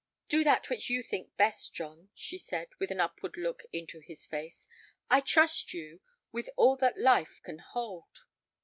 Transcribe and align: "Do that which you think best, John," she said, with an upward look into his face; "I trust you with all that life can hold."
"Do 0.29 0.43
that 0.43 0.67
which 0.67 0.89
you 0.89 1.03
think 1.03 1.37
best, 1.37 1.75
John," 1.75 2.09
she 2.15 2.39
said, 2.39 2.69
with 2.79 2.89
an 2.89 2.99
upward 2.99 3.37
look 3.37 3.61
into 3.71 3.99
his 3.99 4.25
face; 4.25 4.67
"I 5.11 5.19
trust 5.19 5.75
you 5.75 6.01
with 6.31 6.49
all 6.55 6.75
that 6.77 6.99
life 6.99 7.39
can 7.43 7.59
hold." 7.59 8.21